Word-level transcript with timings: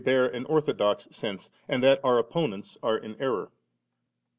bear 0.03 0.25
an 0.25 0.43
orthodox 0.45 1.07
sense, 1.11 1.51
and 1.67 1.83
that 1.83 2.03
our 2.03 2.19
oppo 2.23 2.47
nents 2.49 2.75
are 2.81 2.97
in 2.97 3.15
error. 3.21 3.51